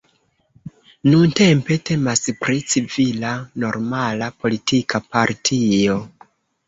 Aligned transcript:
Nuntempe 1.13 1.77
temas 1.89 2.23
pri 2.39 2.57
civila 2.75 3.35
normala 3.65 4.31
politika 4.43 5.03
partio. 5.13 6.01